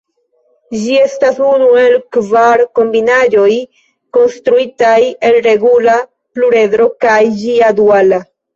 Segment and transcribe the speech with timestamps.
[0.83, 3.53] Ĝi estas unu el kvar kombinaĵoj
[4.19, 4.97] konstruitaj
[5.31, 8.25] el regula pluredro kaj ĝia duala.